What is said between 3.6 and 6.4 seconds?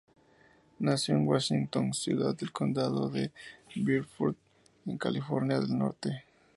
Beaufort en Carolina del Norte.